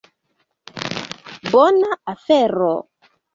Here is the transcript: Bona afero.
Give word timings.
Bona 1.57 1.93
afero. 2.15 2.73